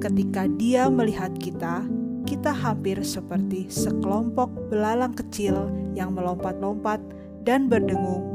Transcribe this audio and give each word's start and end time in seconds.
Ketika 0.00 0.48
Dia 0.56 0.88
melihat 0.88 1.36
kita, 1.36 1.84
kita 2.24 2.52
hampir 2.52 3.04
seperti 3.04 3.68
sekelompok 3.68 4.48
belalang 4.72 5.12
kecil 5.12 5.68
yang 5.92 6.16
melompat-lompat 6.16 7.00
dan 7.44 7.68
berdengung 7.68 8.33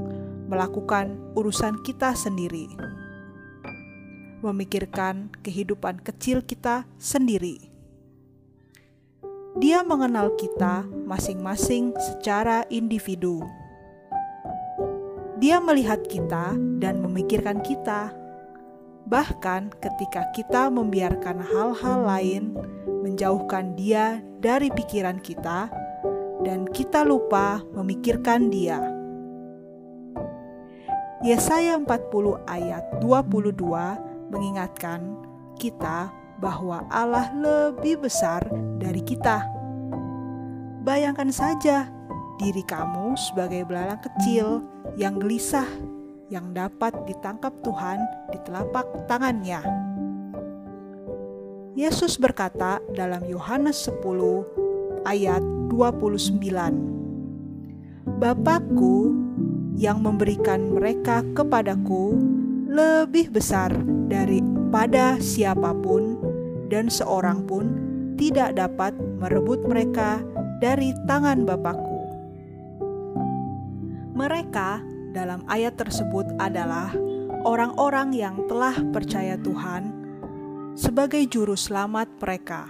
melakukan 0.49 1.13
urusan 1.37 1.77
kita 1.85 2.17
sendiri, 2.17 2.65
memikirkan 4.41 5.29
kehidupan 5.45 6.01
kecil 6.01 6.41
kita 6.41 6.89
sendiri. 6.97 7.69
Dia 9.61 9.85
mengenal 9.85 10.33
kita 10.33 10.89
masing-masing 11.05 11.93
secara 12.01 12.65
individu. 12.73 13.45
Dia 15.37 15.61
melihat 15.61 16.01
kita 16.09 16.57
dan 16.81 16.97
memikirkan 17.05 17.61
kita, 17.61 18.09
bahkan 19.05 19.69
ketika 19.77 20.25
kita 20.33 20.73
membiarkan 20.73 21.45
hal-hal 21.45 21.99
lain 22.09 22.57
menjauhkan 23.05 23.77
Dia 23.77 24.19
dari 24.41 24.73
pikiran 24.73 25.21
kita, 25.21 25.69
dan 26.41 26.65
kita 26.71 27.05
lupa 27.05 27.61
memikirkan 27.75 28.49
Dia. 28.49 28.88
Yesaya 31.19 31.75
40 31.75 32.47
ayat 32.47 33.03
22 33.03 33.59
mengingatkan 34.31 35.19
kita 35.59 36.07
bahwa 36.39 36.87
Allah 36.87 37.27
lebih 37.35 38.07
besar 38.07 38.47
dari 38.79 39.03
kita. 39.03 39.43
Bayangkan 40.79 41.27
saja 41.27 41.91
diri 42.39 42.63
kamu 42.63 43.19
sebagai 43.19 43.67
belalang 43.67 43.99
kecil 43.99 44.63
yang 44.95 45.19
gelisah 45.19 45.67
yang 46.31 46.55
dapat 46.55 46.95
ditangkap 47.03 47.51
Tuhan 47.67 47.99
di 48.31 48.39
telapak 48.47 48.87
tangannya. 49.11 49.59
Yesus 51.75 52.15
berkata 52.15 52.79
dalam 52.95 53.27
Yohanes 53.27 53.91
10 53.91 55.03
ayat 55.03 55.43
29, 55.67 56.39
Bapakku 58.23 59.18
yang 59.79 60.03
memberikan 60.03 60.75
mereka 60.75 61.23
kepadaku 61.31 62.19
lebih 62.67 63.31
besar 63.31 63.71
daripada 64.11 65.15
siapa 65.23 65.71
pun, 65.71 66.19
dan 66.67 66.91
seorang 66.91 67.47
pun 67.47 67.71
tidak 68.19 68.59
dapat 68.59 68.91
merebut 69.23 69.63
mereka 69.63 70.19
dari 70.59 70.91
tangan 71.07 71.47
Bapakku. 71.47 71.99
Mereka 74.19 74.83
dalam 75.15 75.47
ayat 75.47 75.79
tersebut 75.79 76.27
adalah 76.35 76.91
orang-orang 77.47 78.11
yang 78.11 78.35
telah 78.51 78.75
percaya 78.91 79.39
Tuhan 79.39 79.95
sebagai 80.75 81.23
juru 81.31 81.55
selamat 81.55 82.19
mereka. 82.19 82.67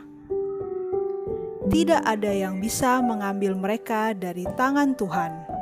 Tidak 1.66 2.06
ada 2.06 2.30
yang 2.30 2.62
bisa 2.62 3.02
mengambil 3.02 3.58
mereka 3.58 4.14
dari 4.14 4.46
tangan 4.54 4.94
Tuhan 4.94 5.59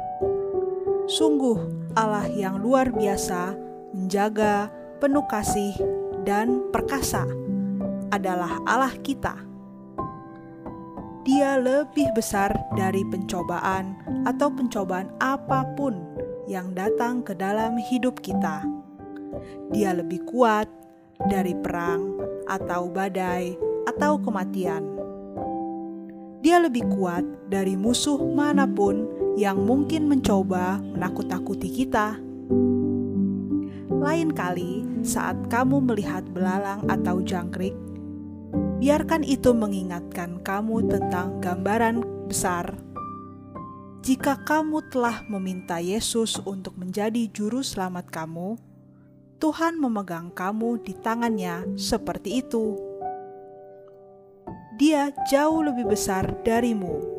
Sungguh, 1.07 1.55
Allah 1.95 2.27
yang 2.27 2.59
luar 2.59 2.91
biasa, 2.91 3.55
menjaga, 3.95 4.67
penuh 4.99 5.23
kasih, 5.31 5.71
dan 6.27 6.67
perkasa 6.75 7.23
adalah 8.11 8.59
Allah 8.67 8.91
kita. 8.99 9.39
Dia 11.23 11.55
lebih 11.63 12.11
besar 12.11 12.51
dari 12.75 13.07
pencobaan 13.07 13.95
atau 14.27 14.51
pencobaan 14.51 15.07
apa 15.23 15.63
pun 15.79 15.95
yang 16.43 16.75
datang 16.75 17.23
ke 17.23 17.31
dalam 17.31 17.79
hidup 17.79 18.19
kita. 18.19 18.67
Dia 19.71 19.95
lebih 19.95 20.27
kuat 20.27 20.67
dari 21.31 21.55
perang 21.55 22.19
atau 22.51 22.91
badai 22.91 23.55
atau 23.87 24.19
kematian. 24.19 24.96
Dia 26.41 26.61
lebih 26.61 26.85
kuat 26.93 27.25
dari 27.49 27.73
musuh 27.73 28.21
mana 28.21 28.69
pun 28.69 29.09
yang 29.37 29.65
mungkin 29.65 30.05
mencoba 30.05 30.77
menakut-nakuti 30.81 31.69
kita. 31.69 32.17
Lain 33.97 34.29
kali, 34.31 34.85
saat 35.01 35.35
kamu 35.49 35.81
melihat 35.81 36.21
belalang 36.29 36.85
atau 36.85 37.19
jangkrik, 37.25 37.73
biarkan 38.77 39.25
itu 39.25 39.51
mengingatkan 39.57 40.37
kamu 40.45 40.85
tentang 40.85 41.41
gambaran 41.41 42.05
besar. 42.29 42.77
Jika 44.05 44.39
kamu 44.45 44.87
telah 44.93 45.25
meminta 45.27 45.81
Yesus 45.81 46.39
untuk 46.47 46.77
menjadi 46.79 47.27
juru 47.33 47.59
selamat 47.59 48.07
kamu, 48.07 48.55
Tuhan 49.37 49.77
memegang 49.77 50.31
kamu 50.31 50.79
di 50.85 50.95
tangannya 50.95 51.75
seperti 51.75 52.39
itu. 52.39 52.86
Dia 54.77 55.09
jauh 55.29 55.65
lebih 55.65 55.89
besar 55.89 56.25
darimu 56.45 57.17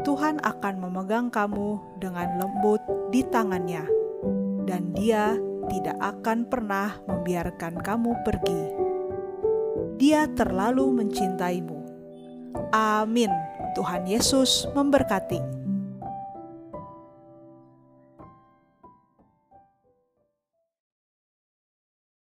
Tuhan 0.00 0.40
akan 0.40 0.74
memegang 0.80 1.28
kamu 1.28 2.00
dengan 2.00 2.40
lembut 2.40 2.80
di 3.12 3.20
tangannya, 3.20 3.84
dan 4.64 4.96
Dia 4.96 5.36
tidak 5.68 6.00
akan 6.00 6.48
pernah 6.48 6.96
membiarkan 7.04 7.78
kamu 7.84 8.16
pergi. 8.24 8.62
Dia 10.00 10.24
terlalu 10.32 11.04
mencintaimu. 11.04 11.78
Amin. 12.72 13.28
Tuhan 13.76 14.08
Yesus 14.08 14.66
memberkati. 14.72 15.59